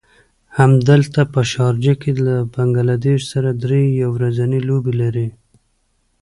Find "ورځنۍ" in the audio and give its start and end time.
4.17-4.61